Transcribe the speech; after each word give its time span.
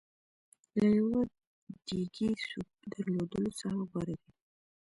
له 0.77 0.85
یوه 0.97 1.19
ډېګي 1.87 2.29
سوپ 2.47 2.69
درلودلو 2.91 3.51
څخه 3.59 3.81
غوره 3.89 4.15
دی. 4.21 4.31